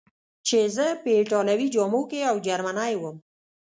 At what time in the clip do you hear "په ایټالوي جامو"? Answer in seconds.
1.01-2.01